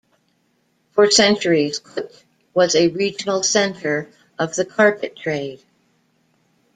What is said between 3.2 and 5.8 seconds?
center of the carpet trade.